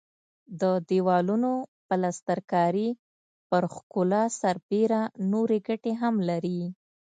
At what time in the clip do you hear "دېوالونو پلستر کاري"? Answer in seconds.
0.89-2.89